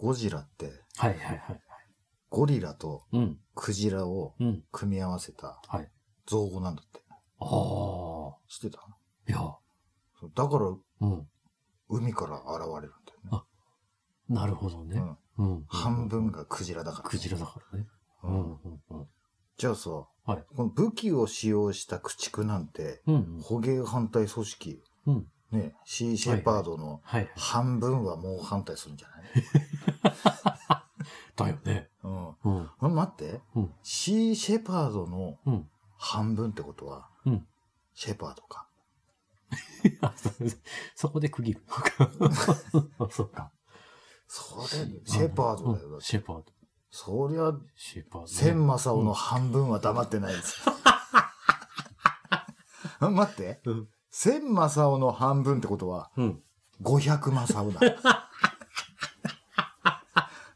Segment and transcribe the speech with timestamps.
[0.00, 1.60] ゴジラって、はいはいはい。
[2.30, 3.38] ゴリラとうん。
[3.54, 4.64] クジラをうん。
[4.72, 5.90] 組み合わせたはい。
[6.26, 7.00] 造語なんだって。
[7.38, 8.36] ああ。
[8.48, 8.86] 知ってた？
[9.28, 9.38] いや。
[10.34, 10.66] だから、
[11.00, 11.28] うん。
[11.88, 13.44] 海から現れるんだよ
[14.28, 14.34] ね。
[14.34, 15.02] なるほどね。
[15.38, 15.54] うん。
[15.54, 15.64] うん。
[15.68, 17.08] 半分がクジラだから。
[17.08, 17.86] クジラだからね。
[18.22, 18.38] ううんん。
[18.38, 18.82] うん。
[18.90, 19.08] うん。
[19.56, 19.90] じゃあさ、
[20.24, 23.40] はいこの武器を使用した駆逐なんて、うん。
[23.42, 25.26] 捕鯨反対組織、うん。
[25.52, 27.28] ね、シー・シェパードのはい。
[27.36, 29.22] 半分はもう反対するんじゃない、
[31.36, 31.88] だよね。
[32.02, 32.70] うんうん。
[32.78, 35.68] あ待って、うんシー・シェパードのうん。
[35.98, 37.46] 半分ってことは、うん
[37.94, 38.68] シェパードか？
[40.02, 40.30] あそ
[40.94, 41.62] そこで区切る。
[43.10, 43.50] そうか。
[44.28, 44.66] それ、
[45.04, 46.00] シェパードだよ。
[46.00, 46.44] シェパード。
[46.92, 48.32] そりゃ、シェパードね。
[48.32, 50.62] 千正雄の半分は黙ってないです。
[53.00, 53.60] あ待って。
[53.64, 53.88] うん。
[54.10, 56.42] 千正雄の半分ってことは、うん。
[56.82, 57.80] 500正雄だ。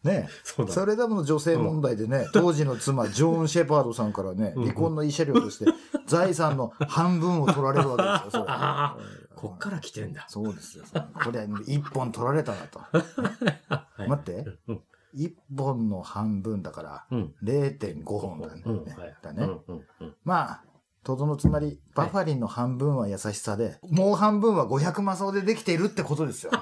[0.05, 0.73] ねそうだ。
[0.73, 5.73] それでも女性問題でね、当時の妻、ジョーン・シェパードさんからね、うん離婚の慰謝料として、
[6.07, 8.97] 財産の半分を取られるわけですよ、それあ
[9.35, 10.27] こっから来てんだ。
[10.29, 10.85] そうですよ。
[11.25, 12.81] これ、一本取られたなと。
[12.81, 14.47] はい待って。
[14.69, 14.83] うん。
[15.15, 17.35] 一本の半分だから、うん。
[17.43, 18.63] 0.5本だね。
[18.67, 18.85] うん。
[18.85, 19.17] はい。
[19.23, 19.45] だね。
[19.45, 19.61] うん。
[19.69, 19.85] うん。
[20.01, 20.15] うん。
[20.25, 20.65] まあ、
[21.05, 26.51] とどのつまり、バファリンの半分は優しさで、もう半分は500マサオでできているってことですよ。
[26.51, 26.59] ラ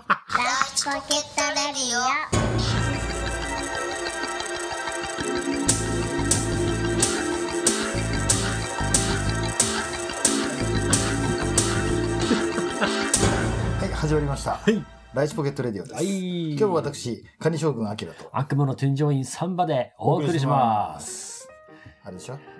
[0.75, 2.01] ジポケットレディオ
[13.79, 14.57] はい、始まりました。
[14.57, 14.85] はい。
[15.15, 15.95] ライチポケットレディオです。
[15.95, 16.51] はい。
[16.51, 21.43] 今日は私、カニ将軍アキラと悪魔の添乗員サンバでお送りします。
[21.43, 21.49] す。
[22.03, 22.52] あれでしょ、うん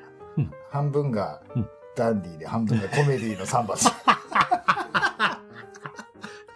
[0.71, 3.91] 半分がうんダンディーで半分がコメディーの3番です。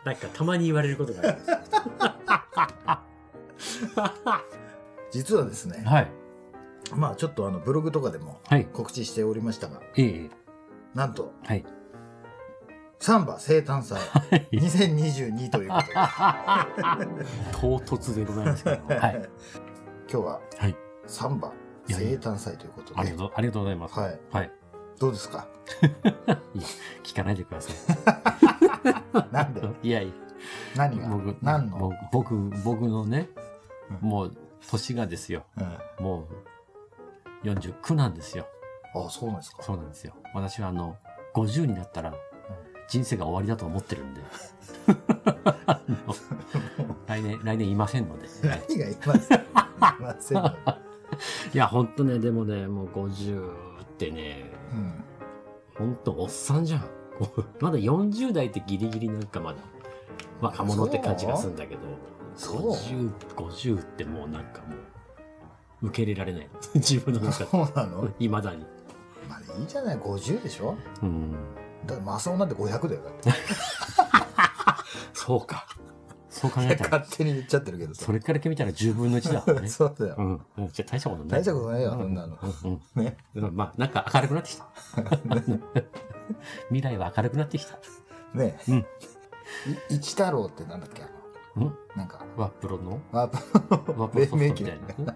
[0.05, 1.37] なんかたまに言われることが
[2.87, 3.03] あ
[5.11, 6.11] 実はですねる。、はい。
[6.95, 8.67] まあちょっとあのブログとかでもはい。
[8.67, 10.31] 告知しておりましたが、ええ。
[10.95, 11.65] なんと、はい。
[12.99, 14.01] サンバ生誕祭
[14.53, 15.93] 2022ということで、
[17.53, 18.95] 唐突でございますけど。
[18.95, 19.29] はい。
[20.11, 20.77] 今日ははい。
[21.07, 21.53] サンバ
[21.95, 23.99] 生誕祭ということでありが、とう、ありがとうございます。
[24.01, 24.21] はい。
[24.33, 24.51] はい。
[24.99, 25.47] どうですか？
[27.05, 27.73] 聞かないでくださ
[29.33, 29.61] なんで？
[29.83, 29.89] い。
[29.89, 30.13] いやいや。
[30.77, 31.09] 何が？
[31.09, 33.29] 僕、何の、僕、僕僕のね、
[34.03, 34.37] うんもう、
[34.71, 35.45] 年がですよ。
[35.59, 36.29] うんも
[37.45, 38.47] う、49なんですよ。
[38.95, 39.63] あ、そうなんですか？
[39.63, 40.15] そうなんですよ。
[40.35, 40.97] 私はあの、
[41.35, 42.15] 50になったら、
[42.89, 44.21] 人生が終わりだと思ってるんで。
[45.67, 46.15] あの
[47.07, 48.27] 来年、来年いませんので。
[48.49, 49.39] はい何がいますい
[50.01, 50.57] ませんよ
[51.55, 53.51] いや、ほんとね、でもね、もう50
[53.83, 55.05] ってね、うん
[55.79, 56.85] ほんとおっさんじゃん。
[57.61, 59.59] まだ40代ってギリギリなんかまだ
[60.41, 61.81] 若者って感じがするんだけど、
[62.35, 64.75] そう50、50ってもうなんかも
[65.83, 66.49] う、受け入れられない。
[66.75, 67.51] 自分の中で。
[67.51, 68.09] そうなの？
[68.19, 68.65] いまだに。
[69.29, 70.77] まあいいじゃない、50でしょ？
[71.03, 71.35] うん。
[71.87, 73.31] だマサオなんて500だよ、だって。
[75.13, 75.67] そうか。
[76.51, 78.05] そう考えたら、勝手に言っちゃってるけどさ。
[78.05, 79.69] それから見たら10分の1だね。
[79.69, 80.15] そうだよ。
[80.19, 80.41] うん。
[80.59, 81.41] うんじゃあ大したことない。
[81.41, 82.69] 大したことないようんそんなのう
[83.01, 83.17] んね。
[83.35, 83.57] うん。
[83.57, 84.67] まあ、なんか明るくなってきた。
[86.71, 87.79] 未来は明るくなってきた。
[88.35, 88.79] ねうん。
[88.79, 88.85] い
[89.97, 91.03] 一太郎ってなんだっけ？
[91.03, 91.09] あ
[91.57, 93.01] うんの、なんか、ワップロの？
[93.13, 95.15] ワップロ黎明期みたいな。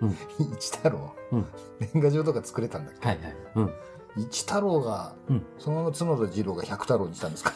[0.56, 1.14] 一太郎？
[1.32, 1.46] うん
[1.80, 3.06] 年賀状とか作れたんだっけ？
[3.06, 3.36] はいはい。
[3.56, 3.72] うん。
[4.16, 7.52] 一太郎がうん、その角田二郎が百太郎にしたんですか？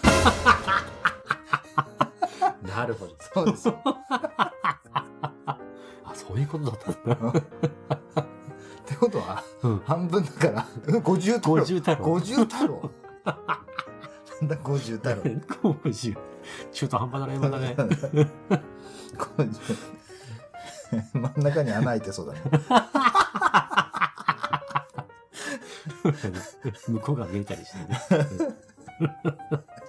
[2.62, 3.16] なるほど。
[3.34, 3.80] そうですよ。
[3.84, 5.58] あ、
[6.14, 7.40] そういうことだったんだ。
[7.40, 7.44] っ
[8.84, 9.78] てことは、うん。
[9.84, 11.62] 半分だから、50太郎。
[11.64, 12.04] 50太郎。
[12.16, 12.90] 50太郎
[14.40, 15.22] なんだ50太郎。
[15.84, 16.16] 50。
[16.72, 17.76] 中途半端だね、今だね。
[19.16, 19.76] 50
[21.14, 22.40] 真ん中に穴開いてそうだね。
[26.88, 27.98] 向こうが見えたりしてね。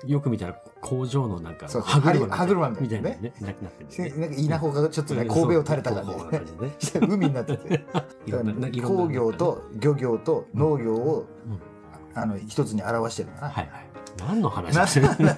[0.06, 0.54] よく見たら
[0.84, 4.20] 工場のなんか歯車みたいないねなねなくなってるね。
[4.20, 6.06] なんか稲穂がちょっとね、神戸を垂れた感
[6.46, 7.86] じでね海になってて。
[8.82, 11.60] 工業と漁業と農業をうん
[12.16, 13.50] あの一つに表してるな。
[13.50, 13.86] はいはい。
[14.20, 15.34] 何の話何の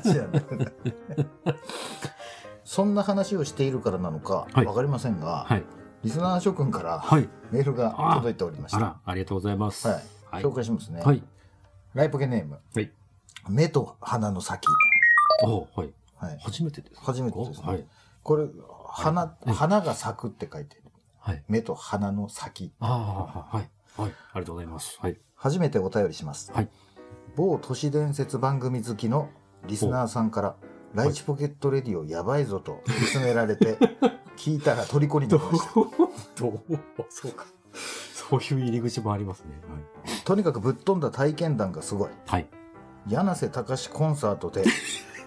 [2.66, 5.64] そんな話をしているからなのかはいわかりませんが、はい。
[6.04, 7.30] リスナー諸君からはい。
[7.52, 8.78] メールが届いておりました。
[8.78, 9.88] あら、ありがとうございます。
[9.88, 10.44] はいはい。
[10.44, 11.02] 紹介しますね。
[11.02, 11.22] はい。
[11.94, 12.92] ライポケネーム、はい。
[13.48, 14.68] 目と鼻の先。
[15.44, 15.94] おはい。
[16.18, 17.02] はい、初めてですか？
[17.08, 17.86] 初めてですねはい。
[18.24, 18.48] これ、
[18.90, 20.84] 花、はい花が咲くって書いてる。
[21.20, 21.44] はい。
[21.48, 22.72] 目と鼻の先。
[22.80, 23.70] ああ、はい。
[23.98, 24.12] はい。
[24.34, 24.98] ありがとうございます。
[25.02, 25.18] はい。
[25.36, 26.52] 初めてお便りします。
[26.54, 26.70] はい。
[27.36, 29.30] 某都市伝説番組好きの
[29.68, 30.56] リスナーさんから、
[30.94, 32.82] ライチポケットレディオやばいぞと
[33.14, 33.78] 勧められて、
[34.38, 35.74] 聞いたら虜になりました。
[35.74, 36.62] どう
[37.10, 37.46] そうか。
[38.14, 39.50] そういう入り口もありますね。
[40.24, 42.10] とにかくぶっ飛んだ体験談がすごい。
[42.26, 42.48] はい。
[43.08, 44.64] 柳瀬隆コンサートで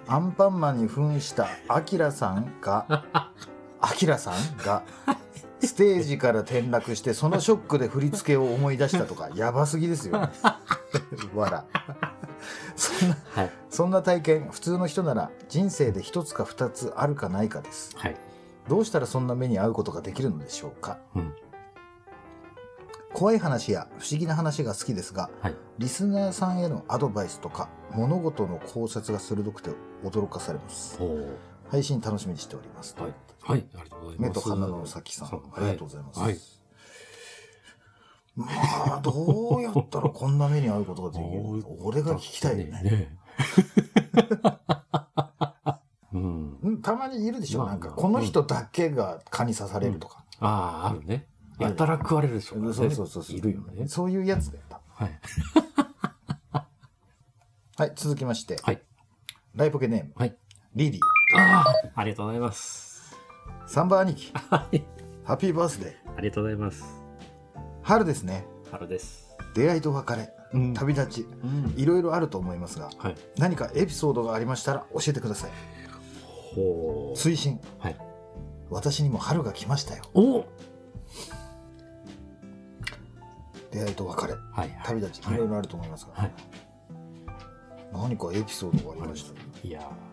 [0.08, 3.04] アンパンマンに扮したアキラさんが
[3.80, 4.34] アキラさん
[4.64, 4.82] が
[5.60, 10.18] ステージから転落してそのショックで振り付けを思い出したとかやばすぎですよ。
[11.34, 11.64] わら。
[12.76, 13.50] そんなはい。
[13.68, 17.90] そんな体験普通の人なら人生で一つか二つあるかないかです。
[17.96, 18.16] はい。
[18.68, 20.98] どうしたらそんな目に遭うことができるのでしょうか？
[21.14, 21.34] うん。
[23.14, 25.54] 怖い話や不思議な話が好きですがはい。
[25.78, 29.70] リスナーさんへのアドバイスとか物事の考察が鋭くて
[30.04, 30.98] 驚かされます
[31.70, 33.14] 配信楽しみにしております、はい。
[33.42, 33.66] はい。
[33.74, 34.28] ありがとうございます。
[34.28, 36.38] 目と鼻の先さんありがとうございます、はい。
[38.36, 38.46] ま
[38.96, 41.30] あどうやったらこんな目に遭うことができる
[41.80, 43.16] 俺が聞きたいよねね。
[46.12, 46.58] うん。
[46.62, 51.26] うんたまにいるでしょ、まあなんかこの人だけが蚊に刺されるとか、ああ、あるね。
[51.58, 53.88] やたら食われる人がねそうそうそうそういるよね。
[53.88, 54.64] そういうやつだよ
[54.94, 55.20] はい。
[57.76, 58.82] はい続きまして、はい。
[59.54, 60.36] ライポケネームはい。
[60.74, 61.00] リリー
[61.38, 63.14] ああ、ありがとうございます。
[63.66, 64.82] サンバ兄貴 はい。
[65.24, 66.84] ハッピーバースデーありがとうございます。
[67.82, 69.36] 春ですね春です。
[69.54, 71.74] 出会いと別れうん旅立ちうん。
[71.76, 73.16] いろいろあると思いますがはい。
[73.38, 75.50] 何かエピソードがありましたら教えてください
[76.54, 77.18] ほう。
[77.18, 77.96] 推進はい。
[78.70, 80.44] 私にも春が来ましたよお
[83.70, 84.78] 出会いと別れはい。
[84.84, 86.32] 旅立ちはいいろいろあると思いますが、はい。
[87.92, 89.34] 何かエピソードがありました？
[89.34, 90.08] らいやー。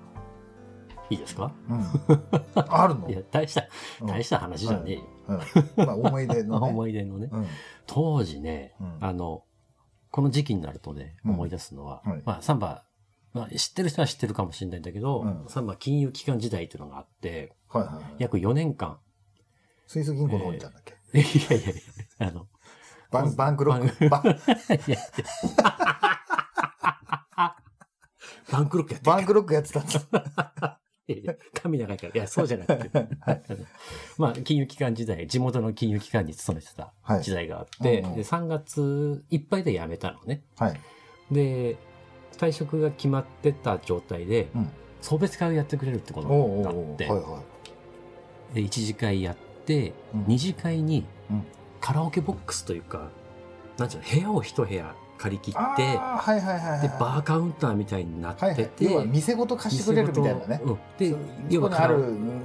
[1.12, 1.54] いいですか？
[1.70, 1.84] うん、
[2.56, 3.10] あるの？
[3.10, 3.68] いや、大した、
[4.02, 4.08] うん。
[4.08, 5.02] 大した話じゃねえよ。
[5.28, 7.30] うんまあ思い出の、ね、 思い出のね。
[7.32, 7.48] うん。
[7.88, 8.98] 当時ね、うん。
[9.02, 9.44] あの、
[10.12, 11.32] この時期になるとね、うん。
[11.32, 12.22] 思い出すのは、はい。
[12.26, 12.86] まあ、サンバ、
[13.34, 15.46] まあ、知ってる人は知ってるかもしれないんだけど、うん。
[15.48, 18.04] サンバ金融機関時代っていうのがあって、はいはいはい。
[18.20, 19.00] 約4年間、
[19.88, 21.76] スイス銀行の方にいたんだっけ、いやいやい
[22.20, 22.48] や、あの、
[23.12, 24.10] バンバンクロック。
[24.10, 24.40] バンバン。
[28.76, 32.14] クロックやってバンクロックやってたんだ いやいや髪長いから。
[32.16, 33.08] いや、そうじゃなくて。
[33.22, 33.40] あの
[34.18, 37.24] まあ、金融機関時代、地元の金融機関に勤めてたはい。
[37.24, 38.16] 時代があって、うんうん。
[38.16, 40.42] で3月いっぱいで辞めたのね。
[40.58, 40.80] はい、
[41.32, 41.78] で、
[42.38, 47.44] 退職が決まってた状態で、うん、送別会をやってくれるってことおうおになって、うおうはいは
[48.56, 50.24] で、1次会やって、うん。
[50.24, 51.46] 2次会にうん
[51.86, 53.12] カラオケボックスというか、
[53.78, 60.62] なんていうの、部屋を一部屋借り切いって、あーはいはいはいはいで、バーカウンターみたいになってはいはい、て、要は店ごと貸してくれるみたいなね。
[60.64, 62.42] 店ごとうん、でそ、要はカラオそこにあるうん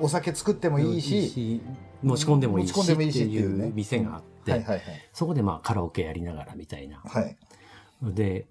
[0.00, 1.62] お酒作ってもいいし、
[2.02, 3.66] 持ち込んでもいいし持ち込んでもいいしっていっていうね。
[3.68, 4.82] う店があって、はいはいはい
[5.12, 7.00] そこでまあカラオケやりながらみたいな。
[7.04, 7.36] はい、
[8.02, 8.48] で、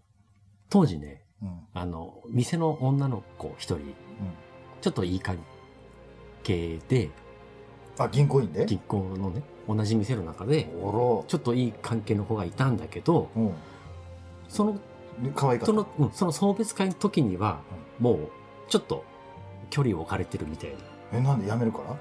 [0.69, 1.59] 当時ね、うん。
[1.73, 3.93] あの、店の女の子一人、
[4.79, 5.37] ちょっといい関
[6.43, 7.09] 係で、
[8.05, 8.65] あ銀行員で？
[8.65, 13.53] 銀行のね、同じ店の中で、ちょっといい関係の子がいたんだけど、うん。
[14.47, 14.73] その、
[15.21, 15.65] で可愛かった。
[15.67, 17.59] その、うんその送別会の時には、
[17.99, 18.29] もう、
[18.69, 19.03] ちょっと
[19.69, 20.77] 距離を置かれてるみたいな。
[21.13, 21.95] えなんで辞めるから？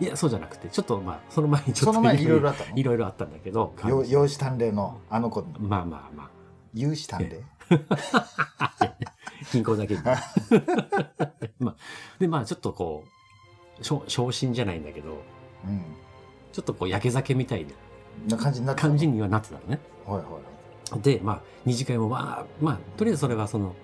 [0.00, 2.76] いや、そうじゃなくて、ちょっとまあ、その前にちょっとその前にいろいろあったの？
[2.76, 5.42] いろいろあったんだけど、よ養子探偵のあの子。
[5.58, 6.30] まあまあまあ。
[6.74, 7.40] 有子探偵？
[9.52, 10.00] 銀行だけに。
[11.60, 11.76] まあ、
[12.18, 13.04] で、まあ、ちょっとこ
[13.80, 15.22] う、昇進じゃないんだけど、
[15.66, 15.82] うん。
[16.52, 18.36] ちょっとこう、焼け酒みたいな。
[18.36, 19.80] な感じにな感じにはなってたのね。
[20.06, 20.22] はいは
[20.98, 21.00] い。
[21.00, 23.74] で、まあ、二次会も、まあ、まあ、とりあえずそれはその、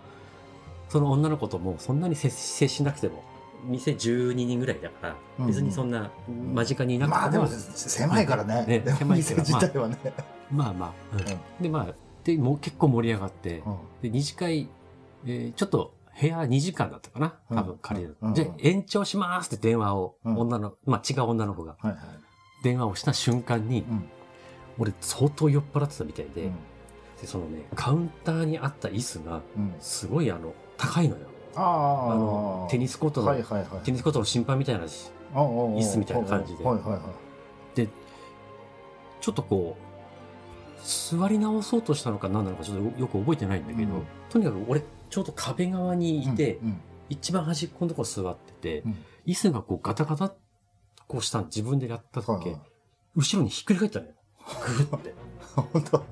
[0.89, 3.23] その女の子ともそんなに接接しなくても、
[3.65, 6.11] 店12人ぐらいだから、うん別にそんな
[6.55, 8.67] 間近にいなくても、まあでも狭いからね。
[8.67, 9.17] ね狭いから。
[9.17, 9.97] 店自体はね、
[10.51, 11.21] まあまあ、うん。
[11.21, 11.27] うん。
[11.61, 11.95] で、まあ、
[12.25, 13.77] で、もう結構盛り上がって、うん。
[14.03, 14.69] で、二次会、
[15.27, 18.17] えーちょっと部屋2時間だったかな多分借りる。
[18.21, 18.35] うん。
[18.35, 20.39] で、延長しますって電話を、うん。
[20.39, 21.77] 女の、まあ違う女の子が
[22.63, 24.05] 電話をした瞬間に、うん。
[24.79, 26.55] 俺相当酔っ払ってたみたいで、うん。
[27.21, 29.75] でそのね、カウンターにあった椅子が、うん。
[29.81, 31.27] すごいあの、高いのよ。
[31.57, 33.35] あの、テニスコートの、
[33.83, 36.65] テニスコートの審判みたいな、椅椅子みたいな感じで。
[37.75, 37.89] で、
[39.21, 39.90] ちょっとこう、
[40.85, 44.03] 座り直そうとしたのか何なのかちょっとよく覚えてないんだけど、うん。
[44.29, 48.97] とにかく俺、ちょうど壁側にいて、うん一番端っこのとこ座ってて、うん。
[49.27, 50.33] 椅子がこうガタガタ
[51.09, 52.61] こうしたん自分でやった時、はいはい。
[53.17, 54.13] 後ろにひっくり返ったのよ。
[54.65, 55.15] ぐるって。
[55.57, 56.05] 本当。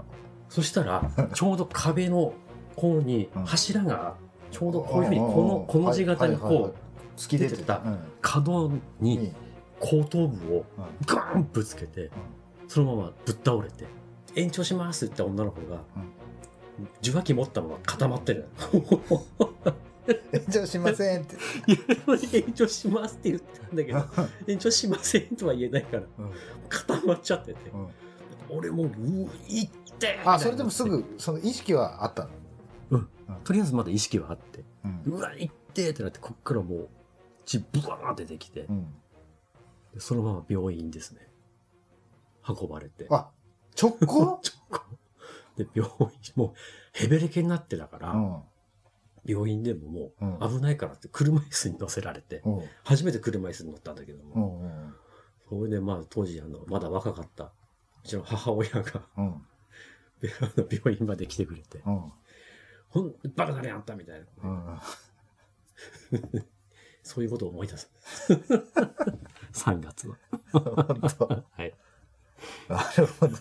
[0.49, 2.33] そしたら、ちょうど壁の
[2.75, 3.45] 方にうん。
[3.45, 4.17] 柱が、
[4.51, 5.31] ちょうどこういうふうに、うんうん。
[5.31, 7.99] うんこの、この字型にこう、突き出てたうん。
[8.21, 9.33] 角に
[9.79, 10.85] 後頭部をうん。
[11.07, 12.11] ガーンぶつけて、
[12.67, 13.87] そのままぶっ倒れて、
[14.39, 15.83] 延長しますって言った女の子が、
[17.03, 18.49] 受話器持ったまま固まってる。
[18.73, 19.25] の。
[20.33, 21.37] 延長しませんって、
[22.39, 24.05] 延長しますって言ったんだけど、
[24.47, 26.33] 延長しませんとは言えないから、うん。
[26.69, 27.71] 固まっちゃってて。
[27.71, 27.89] うん。
[28.49, 28.91] 俺もう、う
[29.49, 30.21] いって。
[30.25, 32.29] あそれでもすぐその意識はあった
[32.91, 33.07] の、
[33.45, 35.13] とりあえずまだ意識はあって、うん。
[35.15, 36.89] うわ、いってってなって、こっからもう、
[37.45, 38.67] 血ブワーって出てきて、
[39.99, 41.29] そのまま病院ですね。
[42.49, 43.07] 運ばれて。
[43.11, 43.29] あ
[43.81, 44.83] 直行、 直行。
[45.57, 46.53] で、病院、もう、
[46.93, 48.43] ヘベレケになってだから、うん。
[49.25, 52.63] 病院でももう危ないからって車椅子に乗せられて、うん。
[52.83, 54.95] 初めて車椅子に乗ったんだけどうも、んうん。
[55.49, 57.51] それでまあ、当時、あの、まだ若かった、う
[58.05, 59.03] ちの母親が、
[60.71, 62.13] 病院まで来てくれて、うん。
[62.89, 64.27] ほん、バカだね、あんたみたいな。
[64.43, 64.79] うん。
[67.03, 67.91] そういうことを思い出す。
[69.53, 70.17] 3月は。
[71.51, 71.75] はい。
[72.69, 73.37] なるほど。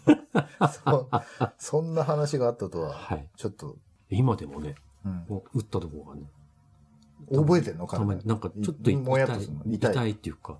[0.67, 3.29] そそんな話があったとははい。
[3.35, 3.77] ちょっと、
[4.09, 4.75] 今でもね、
[5.05, 5.25] うん。
[5.53, 6.23] 打ったところがね、
[7.31, 7.87] 覚えてんの？
[7.87, 9.35] かたまになんかちょっと痛いもやっと
[9.65, 9.91] 痛い。
[9.91, 10.59] 痛いっていうか、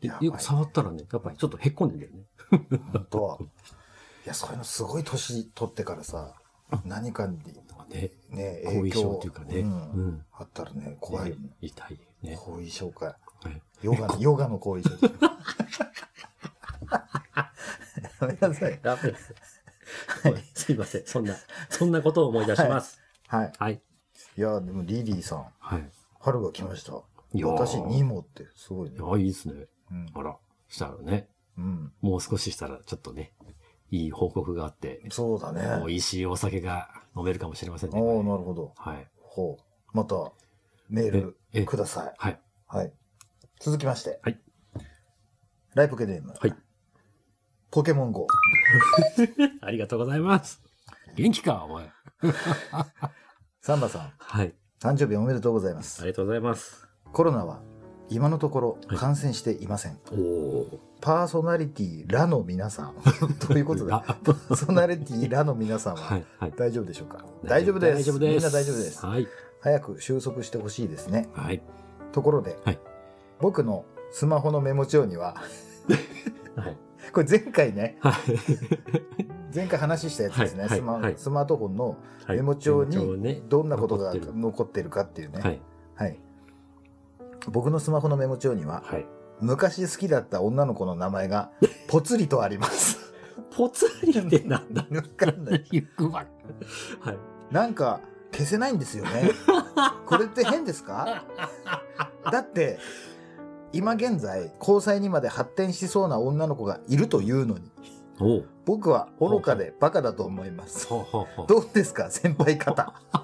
[0.00, 2.24] でよく触ったらね、やっぱりちょっとへっこんでんだよね。
[2.92, 3.38] 本当
[4.24, 6.34] いやそういうのすごい年取ってからさ
[6.84, 7.38] 何かに
[7.88, 9.60] ね、ね後遺症っていうかね。
[9.60, 9.70] うん。
[9.70, 9.74] う
[10.10, 10.24] ん。
[10.32, 11.42] あったらね怖いよね。
[11.42, 12.36] ね痛いね。
[12.36, 13.06] 後遺症か。
[13.06, 13.62] はい。
[13.82, 14.90] ヨガのヨガの後遺症
[18.20, 19.34] やめなさいダメです。
[20.54, 21.06] すいません。
[21.06, 21.34] そんな、
[21.70, 23.00] そんなことを思い出します。
[23.26, 23.82] はいはい。
[24.36, 25.90] いやでもリリーさんはい。
[26.20, 26.92] 春が来ました
[27.34, 29.66] いやー私にもってすごいねいや、いいですね。
[29.90, 30.36] うんあら、
[30.68, 33.32] したらね、うんもう少ししたらちょっとね、
[33.90, 38.00] いい報告があって、そうだね美味しいお酒が飲めるかもしれませんね。
[38.00, 39.08] おおなるほどはい。
[39.20, 40.32] ほうまた
[40.88, 42.40] メールええくださいはい。
[42.66, 42.92] はい
[43.60, 44.40] 続きましてはい。
[45.74, 46.54] ライポケネームはい。
[47.70, 48.26] ポケモン GO
[49.60, 50.60] ありがとうございます。
[51.16, 51.90] 元気か、お前。
[53.60, 54.54] サンバさんはい。
[54.80, 56.86] 誕生日おめでとうございますありがとうございます。
[57.12, 57.60] コロナは
[58.10, 60.80] 今のところはい感染していません、おお。
[61.00, 62.94] パーソナリティらの皆さん
[63.48, 66.00] どういうことだあパーソナリティらの皆さんは。
[66.00, 66.52] はいはい。
[66.56, 67.24] 大丈夫でしょうか？
[67.44, 68.34] 大丈夫です大丈夫です。
[68.34, 69.28] みんな大丈夫ですはい。
[69.60, 71.60] 早く収束してほしいですねはい。
[72.12, 72.78] ところで、はい
[73.40, 75.36] 僕のスマホのメモ帳には
[76.56, 76.76] はい。
[77.12, 78.14] これ前回ねはい。
[79.54, 81.14] 前回話したやつですね、スマはい。
[81.16, 81.96] スマートフォンの
[82.26, 82.36] はい。
[82.36, 84.90] メモ帳にどんなことが残ってる。
[84.90, 85.60] かっていうね、はい。
[85.94, 86.18] はい。
[87.50, 89.06] 僕のスマホのメモ帳にははい。
[89.40, 91.50] 昔好きだった女の子の名前が
[91.88, 92.98] ぽつりとあります。
[93.56, 94.86] ぽつりってなんだ？
[94.90, 95.64] わかんない。
[97.00, 97.18] はい。
[97.54, 98.00] なんか
[98.32, 99.30] 消せないんですよね。
[100.06, 101.24] これって変ですか？
[102.30, 102.78] だって
[103.72, 107.70] 今現在交際にまで発展しそうな女の子がいるというのに。
[108.64, 110.88] 僕は愚かでバカだと思います。
[110.88, 112.92] どうですか先輩方？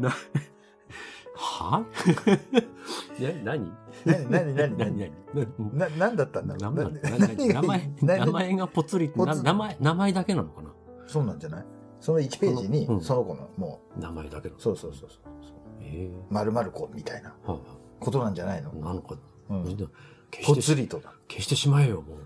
[0.00, 0.10] な、
[1.36, 1.84] は？
[3.20, 3.72] ね、何？
[4.04, 5.12] 何何何何？
[5.72, 6.16] 何何？
[6.16, 6.92] だったんだろ名う
[7.52, 10.72] 名前、名前、がぽつり名前、名前だけなのかな？
[11.06, 11.64] そうなんじゃない？
[12.00, 13.00] その1ページにうん。
[13.00, 15.20] その子のも名前だけそうそうそうそう。
[15.26, 15.61] ええ
[16.30, 17.58] まるまる子みたいなは
[18.00, 18.70] ことなんじゃないの？
[18.70, 19.14] あ、なのか
[19.48, 19.56] な。
[19.56, 19.64] うん
[20.34, 22.18] 消ぽしてし、つりとだ消してしまえよ、もう。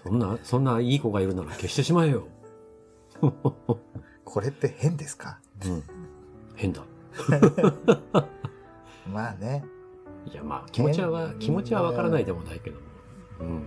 [0.02, 2.26] そんな、そんないい子がいるなら消してしまえよ。
[4.24, 5.38] これって変ですか？
[5.64, 5.82] うん。
[6.54, 6.82] 変だ。
[9.12, 9.64] まあね
[10.30, 12.86] いや、まあ、気持ちは気持ちはわからないでもないけども。
[13.40, 13.66] うん。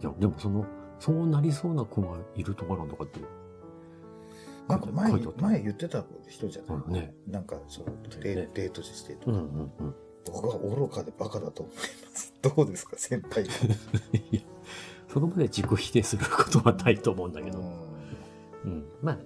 [0.00, 0.64] いや、でもその、
[0.98, 3.20] そうなりそうな子がいるとかなんとかって。
[4.68, 7.14] なんか前前言ってた人じゃない、うんね。
[7.26, 9.94] なんかそうねデデートしてとか、うんうんうん。
[10.26, 11.82] 僕は愚かでバカだと思いま
[12.14, 13.48] す どうですか先輩い
[14.36, 14.40] や、
[15.08, 17.58] そこまで自己否定することはないと思うんだけど。
[17.58, 17.64] うん
[18.64, 18.84] うん。
[19.02, 19.18] まあ、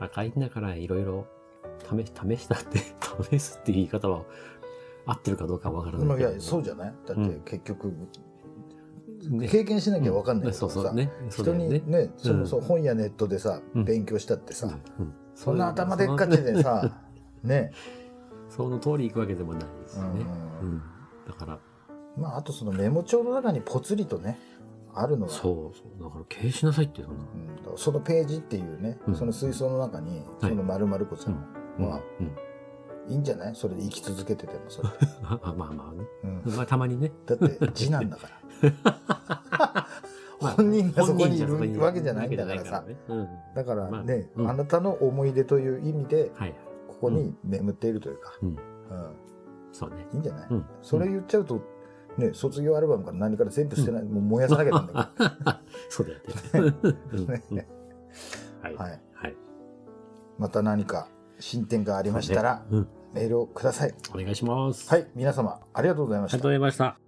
[0.00, 1.26] 若いんだからいろいろ
[1.90, 2.78] 試し、試したって、
[3.30, 4.24] 試すっていう言い方は
[5.04, 6.28] 合ってるかどうかわからないけど。
[6.28, 6.94] まあいやそうじゃない？
[7.06, 7.94] だってうん結局、ね
[9.50, 11.10] 経験しなきゃ分かんないけどさ、そうそうね。
[11.28, 12.10] そう人にね。
[12.16, 13.84] そのそ本やネットでさ、うん。
[13.84, 15.14] 勉強したってさ、うん。
[15.34, 17.02] そんな頭でっかちでさ
[17.42, 17.72] ね、
[18.48, 20.04] その通り行くわけでもないですね。
[20.62, 20.82] うん。
[21.26, 21.58] だから、
[22.16, 24.38] まああとそのメモ帳の中にぽつりとね
[24.94, 26.02] あるのがそうそう。
[26.02, 27.20] だから消しなさいっていうのな。
[27.70, 27.78] うん。
[27.78, 29.14] そのページっていうね、うん。
[29.14, 30.50] その水槽の中にはい。
[30.50, 31.44] その丸々子ちゃん、
[31.78, 32.36] まあうん。
[33.08, 33.54] いいんじゃない？
[33.54, 34.88] それで生き続けててもそれ、
[35.24, 36.06] あ あまあまあね。
[36.46, 36.56] うん。
[36.56, 37.12] まあたまにね。
[37.26, 38.28] だって次男だか
[38.62, 39.86] ら。
[40.56, 42.84] 本人がそこにいるわけじゃないんだからさ。
[43.56, 44.48] だからまあね、うん。
[44.50, 46.54] あなたの思い出という意味ではい。
[46.86, 48.32] ここに眠っているというか、
[49.72, 50.06] そうね。
[50.12, 50.66] いいんじゃない、うん。
[50.82, 51.60] それ言っちゃうと、
[52.16, 55.10] ね、卒業アルバムから何から全部捨てない、もう燃やさなきゃなんだ
[55.88, 56.18] そうだよ
[57.50, 57.68] ね。
[58.62, 58.72] はい。
[58.72, 59.36] けど、はい、はい。
[60.38, 62.88] また何か進展がありましたら、うん。
[63.12, 63.94] メールをください。
[64.14, 64.88] お願いします。
[64.88, 66.52] はい、皆様、ありがとうございましたありがとうご。
[66.52, 66.98] ざいました。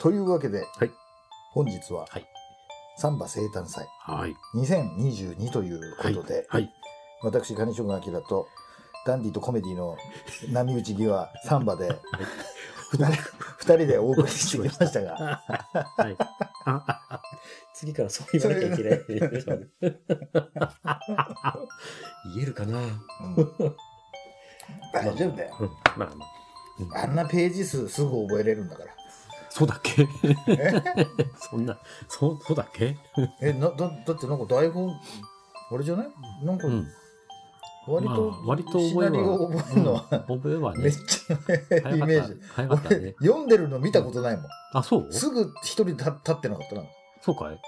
[0.00, 0.90] というわけで、はい
[1.52, 2.26] 本日は、はい
[2.96, 4.36] サンバ生誕祭はい。
[4.54, 6.70] 2022ということで、はい。
[7.22, 8.48] 私、カニショと、
[9.06, 9.96] ダンディとコメディの
[10.52, 11.88] 波打ち際、サンバで、
[12.92, 13.22] 二人
[13.58, 15.42] 二人でお送りしてきましたが、
[15.96, 16.16] はい。
[17.44, 19.00] あ次からそう言わなきゃいけない。
[22.34, 22.78] 言えるかな？
[22.80, 22.92] うん
[24.92, 25.56] 大丈夫だよ。
[25.60, 25.68] うん。
[25.68, 26.24] まあま
[27.00, 27.04] あ。
[27.04, 28.90] あんなページ数すぐ覚えれるんだから。
[29.50, 30.08] そうだっけ？
[30.48, 30.72] え？
[31.38, 32.96] そんな、そう、そうだっけ？
[33.40, 34.90] えなだだってなんか台本、
[35.70, 36.06] あれじゃない？
[36.44, 36.88] なんかうん。
[37.86, 41.34] 割と、まあ割と覚えは覚えるのは、覚えはねめっ、ちゃ
[41.90, 42.34] イメージ。
[42.34, 43.14] ね俺。
[43.20, 44.46] 読んでるの見たことないもん。
[44.72, 45.12] あ、そう？
[45.12, 46.82] すぐ一人立立ってなかったな。
[47.24, 47.60] そうかい？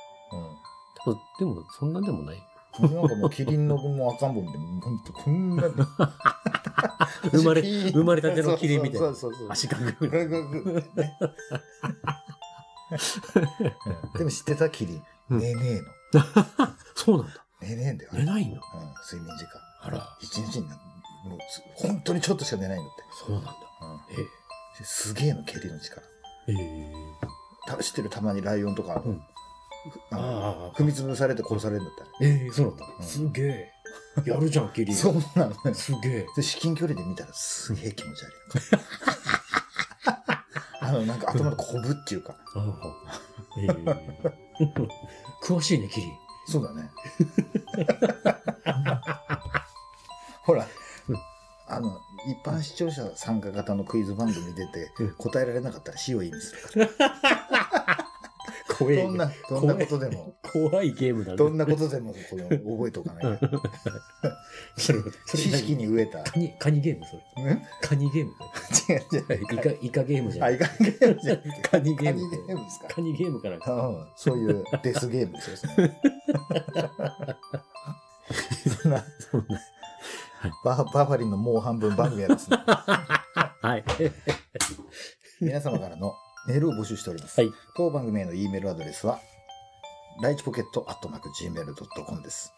[1.38, 2.42] でも、そんなんでもない。
[2.80, 2.94] うん。
[2.94, 4.66] なんかもうキリンのもう赤ん坊みたいな。
[4.82, 5.62] ほんと、こんな。
[7.30, 9.48] 生まれ 生まれたてのキリンみたいなそうそうそう。
[9.50, 10.28] 足がぐグる。
[10.28, 10.84] グググね
[14.18, 14.68] でも知ってた？
[14.68, 15.02] キリン。
[15.30, 15.80] うん寝ねえ
[16.94, 17.34] そうなんだ。
[17.62, 17.68] の。
[17.68, 18.10] 寝ねえんだよ。
[18.12, 18.54] 寝ないの？
[18.54, 18.60] うん、
[19.10, 19.52] 睡眠時間。
[19.82, 20.76] あら、一日にな
[21.24, 23.02] もうつ本当にちょっとしか寝ないんだって。
[23.26, 23.50] そうなんだ。
[23.50, 26.02] うんえすげえの、蹴りの力。
[26.48, 26.52] え。
[26.52, 26.92] え
[27.66, 28.10] た知ってる？
[28.10, 29.22] たまにライオンとか、うん
[30.10, 33.02] あ踏み潰されて殺されるんだったええ、そうなんだう。
[33.02, 33.72] んすげえ。
[34.24, 34.96] やるじゃん、キリン。
[34.96, 35.74] そうなのよ。
[35.74, 36.26] すげえ。
[36.36, 38.32] で至近距離で見たらすげえ気持ち悪い。
[40.80, 42.36] あの、なんか頭のこぶっていうか。
[42.54, 43.20] ああ。
[43.58, 43.68] ええ。
[45.42, 46.12] 詳しいね、キリン。
[46.48, 46.90] そうだね。
[50.42, 50.66] ほら
[51.08, 51.16] うん、
[51.66, 57.45] あの、一般視聴者参加型のクイズ番組出てうん答えられなかったら死を意味するから。
[58.78, 61.36] 怖いどんな、どんなことでも、怖いゲームだね。
[61.36, 63.48] どんなことでもこの覚えておかないと。
[64.76, 66.22] それ、それ知識に飢えた。
[66.24, 67.06] カニ、カニゲーム？
[67.06, 67.54] それ。
[67.54, 68.32] んカニゲーム？
[68.88, 69.00] 違う
[69.34, 69.44] 違う。
[69.44, 69.54] イカ、
[69.86, 72.88] イカゲームじゃあ、ないいかんゲームじゃなカニゲームカニゲームですか。
[72.94, 73.56] カニゲームから。
[73.56, 73.58] う
[73.92, 75.56] ん、そういうデスゲームですよ。
[78.82, 79.60] そんなそんな。
[80.64, 83.84] ババファリンのもう半分番組はですね、 はい。
[85.40, 86.12] 皆様からの
[86.46, 87.40] メールを募集しております。
[87.40, 87.52] はい。
[87.76, 89.20] 当番組への E メールアドレスは、
[90.22, 92.52] ライチポケットアットマーク Gmail.com です。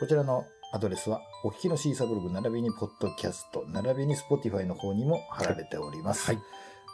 [0.00, 6.26] こちらのアドレスは、お聞きのシーサーブログ並びにポッドキャスト、並びに Spotify の方にも貼られております。
[6.26, 6.38] はい。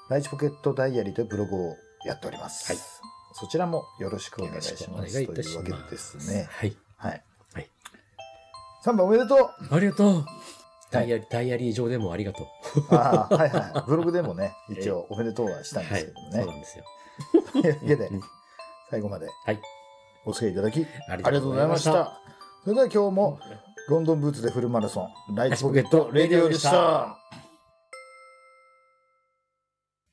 [0.09, 2.73] ライチポケットダイアリーというブログをやっております。
[2.73, 3.01] はい
[3.33, 5.23] そちらもよろしくお願いします。
[5.23, 6.49] いたしますというわけでですね。
[6.51, 6.77] はい。
[6.97, 7.23] はい。
[7.55, 7.71] はい。
[8.85, 10.27] 3番おめでとうありがとう。
[10.91, 12.47] ダイアリー、ダイアリー上でもありがとう。
[12.95, 13.85] ああ、はいはい。
[13.87, 16.37] ブログでもね、 一応おめでとうはしたんですけどもね。
[16.39, 16.85] そうなんですよ。
[17.53, 18.23] というわけでうん、
[18.91, 19.61] 最後まではい。
[20.25, 22.21] お付き合いいただき、ありがとうございました。
[22.65, 23.39] それでは今日も、
[23.89, 27.17] ロンドンブーツでフルマラソン、ライチポケットレディオでした。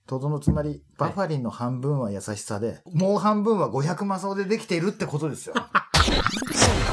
[0.08, 5.56] とどのつまり、バファリンの半分は優しさで、もう半分は500マソでできているってことですよ。